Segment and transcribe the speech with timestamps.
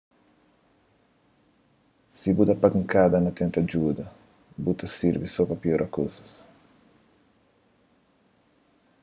[2.15, 4.05] si bu da pankada na tenta djuda
[4.63, 6.29] bu ta sirbi so pa piora kuzas